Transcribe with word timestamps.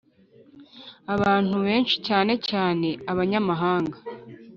abantu 1.15 1.55
benshi, 1.65 1.95
cyane 2.07 2.33
cyane 2.49 2.87
abanyamahanga, 3.11 3.97